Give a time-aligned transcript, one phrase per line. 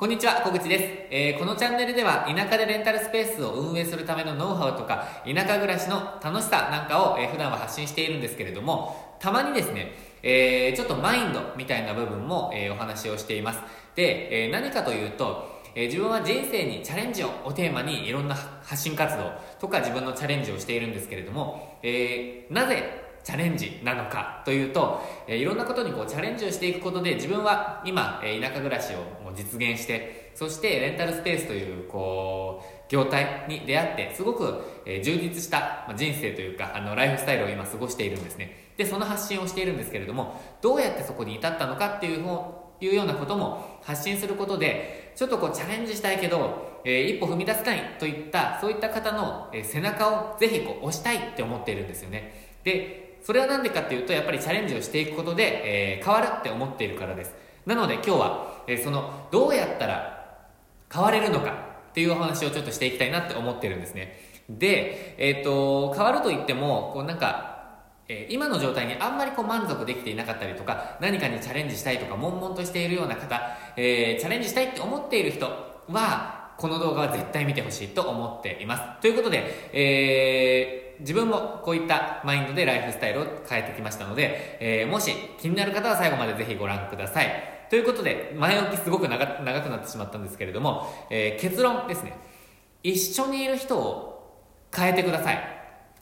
[0.00, 9.92] こんにちは、小口です、えー、このチャンネルでは田舎でレンタルスペースを運営するためのノウハウとか田舎暮らしの楽しさなんかを、えー、普段は発信しているんですけれどもたまにですね、
[10.22, 13.60] えー、ちょっとマインドみたいな部分も、え、お話をしています。
[13.94, 19.30] で、え、何かというとえ、自分は人生にチャレンジををテーマにいろんな発信活動
[19.60, 38.70] とか自分のチャレンジをしているんですけれども、え、なぜチャレンジなのかというと、え、いろんなことにこうチャレンジをしていくことで自分は今、え、田舎暮らしをもう実現してそしてレンタルスペースというこう業態に出会ってすごく、え、充実した人生というかあのライフスタイルを今過ごしているんですね。
[38.76, 42.24] でその発信をしているんですけれどもどうやってそこに至ったのかっていう
[42.80, 52.56] いうようなことも発信することでちょっとこうチャレンジしたいけど、えー、一歩踏み出せないといったそういった方の、え、背中をぜひこう押したいって思っているんですよね。
[52.64, 57.34] でそれは何でかっていうとやっぱりチャレンジをしていくことで、えー、変わるって思っているからです。
[57.66, 60.38] なので今日は、えー、そのどうやったら
[60.92, 64.18] 変われるのかっていうお話をちょっとしていきたいなって思ってるんですね。
[64.48, 67.50] で、えっ、ー、と変わると言ってもこうなんか
[68.10, 73.40] え今の状態にあんまりこう満足できていなかったりとか何かにチャレンジしたいとか悶々としているような方、
[73.76, 75.46] えー、チャレンジしたいって思っている人
[75.88, 87.28] はこの動画は絶対見てほしいと思っていますということで、えー自分もこういったマインドでライフスタイルを変えてきましたので、えー、もし気になる方は最後までぜひご覧ください。
[87.70, 92.18] ということで、前置きすごく長くなってしまったんですけれども、えー、結論ですね。
[92.82, 95.38] 一緒にいる人を変えてください。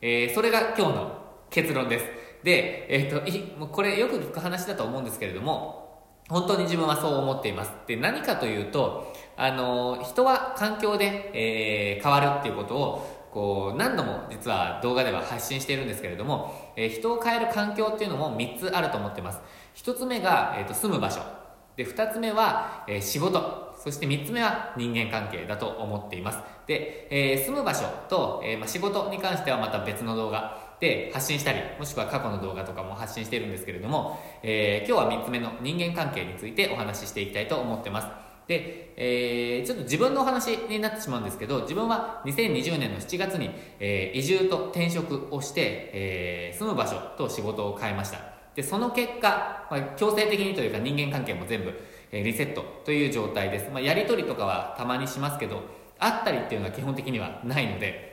[0.00, 2.04] えー、それが今日の結論です。
[2.42, 5.81] で、えっ、と、いもうこれよく聞く話だと思うんですけれども、
[6.28, 7.72] 本当に自分はそう思っています。
[7.86, 19.40] で、何かというと、あの、人は環境で、えー、変わるっていうことをこう何度も実は動画では発信しているんですけれども、えー、人を変える環境っていうのも3つあると思ってます。
[19.76, 21.22] 1つ目が、えーと、住む場所。
[21.74, 23.72] で2つ目は、えー、仕事。
[23.82, 26.38] そして3つ目は人間関係だと思っています。
[26.66, 30.61] で、え、住む場所と、えま、仕事に関してはまた別の動画。
[30.82, 38.08] で発信したりもしくは過去の動画とかも発信してるんですけれども、えー、今日は3つ目の人間関係についてお話ししていきたいと思ってます。
[38.48, 48.18] で、えー、ちょっと自分のお話になってしまうんですけど自分は2020年の7月に、えー、移住と転職をして、えー、住む場所と仕事を変えました。
[48.56, 51.72] でその結果、まあ、強制的にというか人間関係も全部、
[52.10, 55.62] えー、リセットという状態です、まあ、やり取りとかはたまにしますけど
[56.00, 58.11] あったりっていうのは基本的にはないので、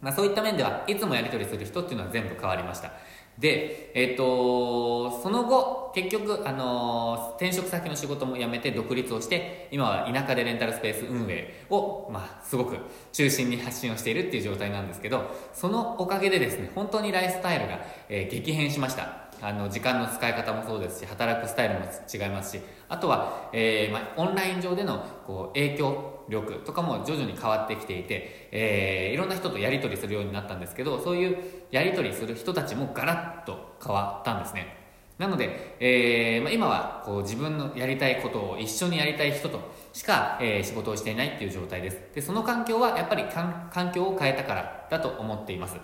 [0.00, 2.92] まあ、そういった面ではいつもやり取りする人っていうのは全部変わりました。
[3.38, 12.76] で、えっ、ー、とその後結局、あのー、転職先の仕事も辞めて独立をして今は田舎でレンタルスペース運営を、まあ、すごく
[13.12, 19.24] 中心に発信をしているっていう状態なんですけどそのおかげでですね本当にライフスタイルが、えー、激変しました。
[19.42, 31.38] あの時間の使い方もそうですし働くスタイルも違いますしあとは、えーまあ、オンライン上でのこう影響力とかも徐々に変わってきていて、えー、いろんな人とやり取りするようになったんですけどそういう
[31.70, 34.82] やり取りする人たちもガラッと変わったんですね。
[35.16, 39.60] なので、えーまあ、今はこう自分のやりたいことを一緒にやりたい人と
[39.92, 42.00] しか、えー、仕事をしていないっていう状態です。
[42.14, 45.76] でその環境はやっぱり環境を変えたからだと思っています。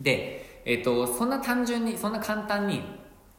[0.00, 2.82] でえっ、ー、と、そんな単純に、そんな簡単に、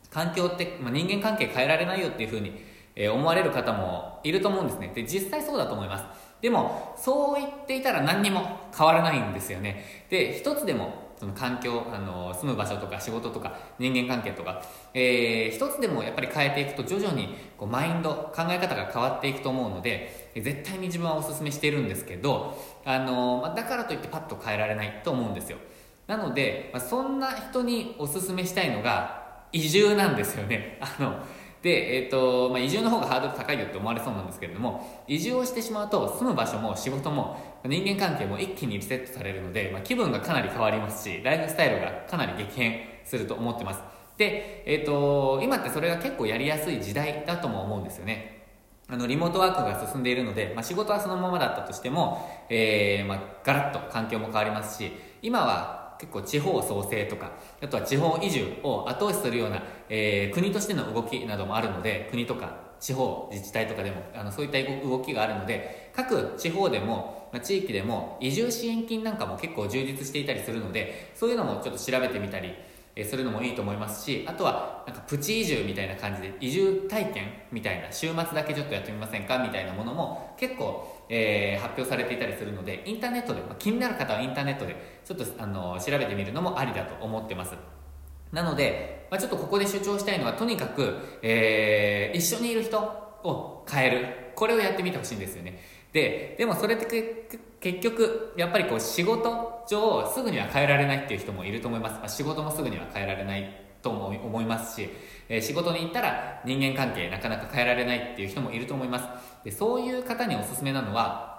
[0.09, 2.51] 環境って、まあ、人間関係変えられないよっていうふうに、
[2.95, 4.91] え、思われる方もいると思うんですね。
[4.93, 6.05] で、実際そうだと思います。
[6.41, 8.41] でも、そう言っていたら何にも
[8.75, 10.05] 変わらないんですよね。
[10.09, 14.59] で、一つでも、その環境、あの、住む場所とか仕事とか人間関係とか、
[14.93, 25.59] えー、一つでもやっぱり変えていくと徐々にこうマインド、考え方が変わっていくと思うので、絶対に自分はお勧めしているんですけど、あの、ま、だからといってパッと変えられないと思うんですよ。
[26.07, 29.21] なので、ま、そんな人におすすめしたいのが
[29.53, 31.19] 移住なんですよねあの
[31.61, 43.81] で、えーとまあ、移住の方がハードル高いよって思われそうなんですけれども移住をしてしまうと住む場所も仕事も人間関係も一気にリセットされるので、まあ、気分がかなり変わりますしライフスタイルがかなり激変すると思ってます。
[44.17, 48.41] で、えーと、今ってそれが結構やりやすい時代だとも思うんですよね。
[48.87, 54.91] あのリモートワークが進んでいるので、まあ、仕事はそのままだったとしても、えーまあ、ガラッと環境も変わりますし
[55.21, 72.55] 今は結構地方創生とかあとは地方移住を後押しするような、えー、国としての動きなどもあるので国とか地方自治体とかでもあのそういった動きがあるので各地方でも、まあ、地域でも移住支援金なんかも結構充実していたりするのでそういうのもちょっと調べてみたり
[72.95, 87.55] えするのもいいと思いますしあとはなんかプチ移住みたいな感じで移住体験みたいな週末だけちょっとやってみませんかみたいなものも結構、えー、発表されていたりするのでインターネットで、まあ、気になる方はインターネットでちょっとあの調べてみるのもありだと思ってます。
[88.31, 94.07] なので、まあ、ちょっとここで主張したいのはとにかく、えー、一緒にいる人を変える。
[94.35, 95.61] これをやってみてほしいんですよね。
[95.91, 97.27] ででもそれって
[97.59, 104.89] 結局やっぱりこう仕事上すぐには変えられないっていう人もいると思います、まあ、仕事もすぐには変えられないと思いますし、
[105.27, 109.05] え、仕事に行ったら人間関係なかなか変えられないっていう人もいると思います。
[109.43, 111.31] でそういう方におすすめなのは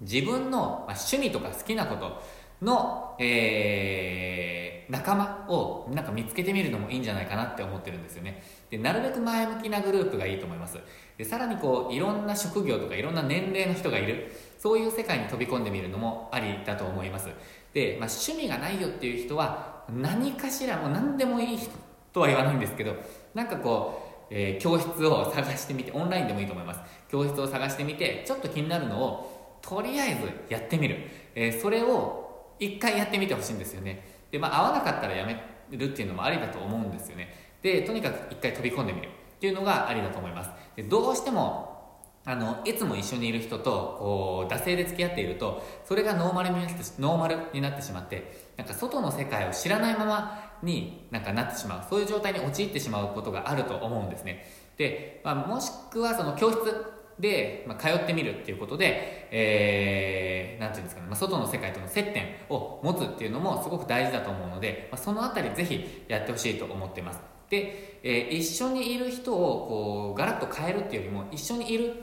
[0.00, 2.22] 自分の、趣味とか好きなこと。
[2.62, 8.42] の、えー、仲間をなんか見つけてみるのもいいんじゃないかなって思ってるんですよね。
[8.70, 10.78] でなるべく前向きなグループがいいと思います。
[11.18, 14.32] でさらにこういろんな職業とかいろんな年齢の人がいる。
[14.58, 17.28] そういう世界に飛び込んでみるのもありだと思います。
[17.72, 21.70] で、まあ、趣味がないよっていう人は何かしらもう何でもいい人
[22.12, 22.96] とは言わないんですけど
[23.34, 26.80] なんかこうえー、教室を探してみてオンラインでもいいと思います。
[27.08, 30.96] 教室を探してみてちょっと気になるのをとりあえずやってみる、
[31.34, 32.25] えー、それを
[32.58, 34.02] 一回やってみてほしいんですよね。
[34.30, 37.34] で、まあ、合わなかったらやめるっていうのもありだと思うんですよね。
[37.62, 39.08] でとにかく一回飛び込んでみる。
[39.36, 40.50] っていうのがありだと思います。
[40.76, 41.76] でどうしても
[42.24, 51.86] あのいつも一緒にいる人とこう惰性で付き合っているとそれがノーマルになってノーマルになってしまってなんか外の世界を知らないままになんかなってしまう。
[51.88, 54.44] そういう状態に陥ってしまうことがあると思うんですね。
[54.76, 67.20] で、まあ、もしくはその教室で、まあ、通ってみるっていうことで、えー、なんていうんですかね、まあ、外の世界との接点を持つっていうのもすごく大事だと思うので、まあ、そのあたりぜひやってほしいと思ってます。
[67.48, 71.94] で、えー、一緒にいる人をこうガラッと変えるっていうよりも一緒にいる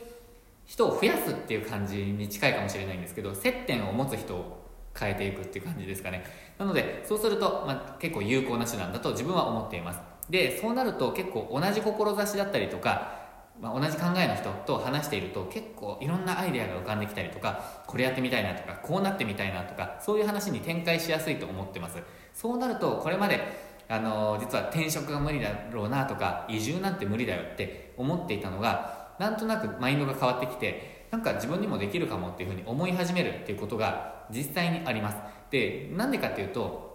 [0.66, 4.64] 人を増やすっていう感じに近いかもしれないんですけど接点を持つ人を
[4.98, 6.24] 変えていくっていう感じですかね。
[6.58, 10.00] なのでそうすると、まあ、結構有効な手段だと自分は思っています。
[10.30, 13.23] でそうなると結構同じ志だったりとか、
[13.60, 21.98] まあ、同じ考えの人と話していると結構いろんなアイデアが浮かんできたりとかこれやってみたいなとかこうなってみたいなとかそういう話に展開しやすいと思ってます。
[22.34, 23.40] そうなるとこれまで
[23.88, 35.18] あの実は転職が無理だろうなとか移住なんて無理だよって思っていたのがなんとなくマインドが変わってきてなんか自分にもできるかもっていうふうに思い始めるっていうことが実際にあります。
[35.52, 36.94] でなんでかっていうと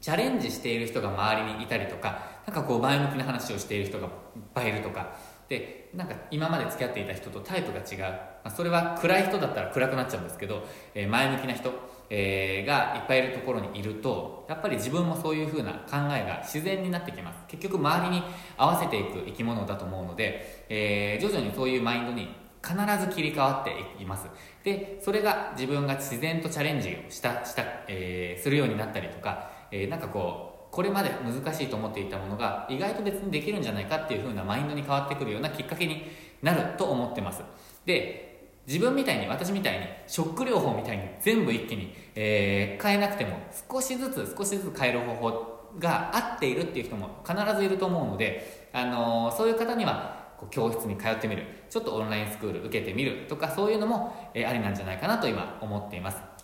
[0.00, 4.12] チャレンジしている人が周りにいたりとかなんかこう前向きな話をしている人がいっ
[4.54, 5.14] ぱいいるとか
[5.50, 10.64] でなんか今まで付き合っていた人とタイプが違う、まあ、それは暗い人だったら暗くなっちゃうんですけど、
[10.94, 11.70] えー、前向きな人
[12.12, 17.38] えー、がいっぱいいるところにいるとやっぱり自分もそういう風な考えが自然になってきます。
[17.46, 18.22] 結局周りに
[18.56, 22.28] 合わせていく生き物だと思うので、えー、徐々にそういうマインドに
[22.62, 24.26] 必ず切り替わっています。
[24.64, 36.04] でそれが自分が自然とチャレンジをしたした、えー、するようになったりとか、え、なんかこうこれまで難しいと思っていたものが意外と別にできるんじゃないかっていう風なマインドに変わってくるようなきっかけに
[36.42, 37.42] なると思ってます。
[37.84, 38.30] で
[38.66, 43.38] 自分みたいに私みたいにショック療法みたいに全部一気に、えー、変えなくても
[43.68, 50.20] 少しずつ少しずつ変える方法が合っているっていう人も必ずいると思うので、あのー、そういう方には
[50.50, 51.44] 教室に通ってみる。
[51.68, 56.39] ちょっとオンラインスクール受けてみるとかそういうのも、えー、ありなんじゃないかなと今思っています。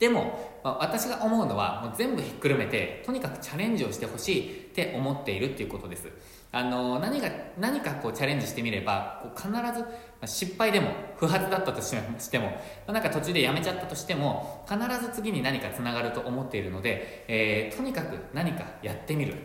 [0.00, 6.08] でも、まあ、私が思うのはもう全部ひっくるめてとにかくチャレンジをしてほしいって思っているっていうことです。
[6.52, 7.28] あの何か
[7.60, 9.48] 何かこうチャレンジしてみればこう必
[9.78, 11.90] ず失敗でも不発だったとし
[12.30, 12.50] ても
[12.88, 19.36] なんか途中でやめちゃったとしても必ず次に何かつながると思っているので、えー、とにかく何かやってみる。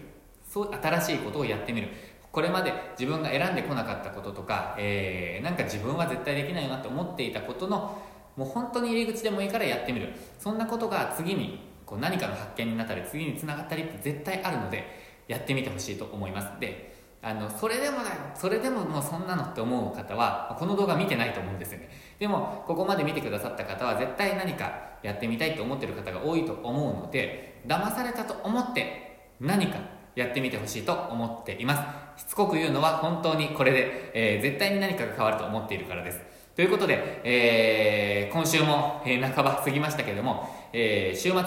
[0.49, 1.89] そう新しいことをやってみる。
[2.31, 7.97] これまで自分が選んでこなかったこととか、えー、なんか自分は絶対できないなって思っていたことの
[8.35, 10.13] もう本当に入り口でもいいからやってみる。
[10.39, 14.83] そんなことが次にこう何かの発見になったり次につながったりって絶対あるので
[15.27, 16.59] やってみてほしいと思います。
[16.59, 21.89] であのそれでもだよそれでももうそんなのって思う方はこの動画見てないと思うんですよね。
[22.19, 29.79] でもここまで見てくださった方は絶対何かやってみたいと思ってる方が多いと思うので騙されたと思って何か
[30.15, 31.75] やってみてほしいと思っていま
[32.15, 32.21] す。
[32.21, 36.34] しつこく言うのは本当にこれで、えー、絶対に何かが変わると思っているからです。
[36.55, 41.39] ということで、えー、今週も、えー、半ば過ぎましたけれども、えー、週末、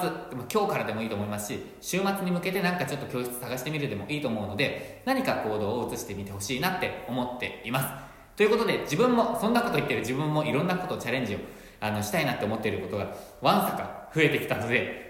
[0.52, 7.88] 今日からでもいいと思いますし、週末に向けてなんかちょっと教室探してみるでもいいと思うので、何か行動を移してみてほしいなって思っています。
[8.36, 11.38] ということで、自分も、そんなこと言ってる自分もいろんなことをチャレンジを
[11.80, 15.07] あのしたいなって思っていることが、わんさか増えてきたので、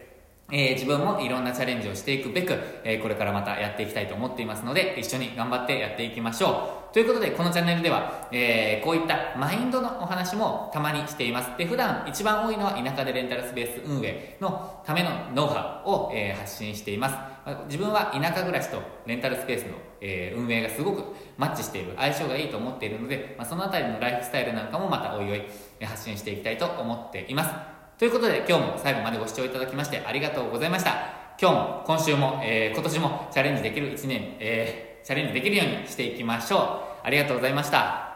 [0.51, 6.95] えー、自分もいろんなチャレンジをしていくべく、えー、これからまたやっていきたいと思っていますので、一緒に頑張ってやっていきましょう。
[6.95, 11.51] ということで、このチャンネルでは、えー、こういったマインドのお話もたまにしています。
[11.59, 17.17] で、普段一番多いのは田舎でレンタルスペース運営のためのノウハウを、え発信しています。
[17.67, 25.43] 自分は田舎暮らしとレンタルスペースの、え運営がすごくマッチしている、相性がいいと思っているので、まあ、そのあたりのライフスタイルなんかもまたおいおい
[25.85, 27.78] 発信していきたいと思っています。
[27.99, 31.35] ということで今日も最後までご視聴いただきましてありがとうございました。
[31.41, 36.59] 今日も今週も、えー、今年もチャレンジできる1年、えー、チャレンジできるようにしていきましょ
[37.03, 37.07] う。
[37.07, 38.08] ありがとうございました。